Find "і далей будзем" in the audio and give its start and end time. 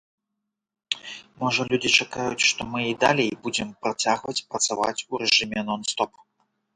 2.91-3.69